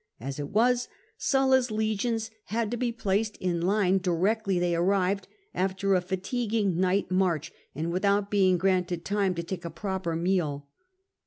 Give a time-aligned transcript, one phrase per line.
[0.19, 5.93] As it was, Sulla's legions had to be placed in line directly they arrived, after
[5.93, 10.65] a fatiguing night march, and without being granted time to take a proper meal.